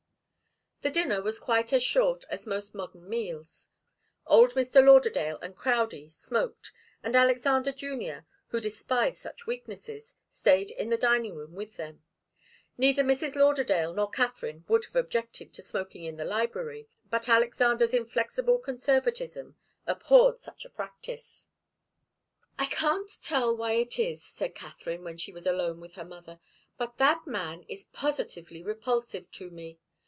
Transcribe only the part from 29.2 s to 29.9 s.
to me.